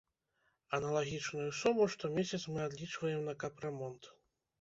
Аналагічную 0.77 1.45
суму 1.57 1.85
штомесяц 1.95 2.39
мы 2.55 2.59
адлічваем 2.69 3.21
на 3.29 3.35
капрамонт. 3.45 4.09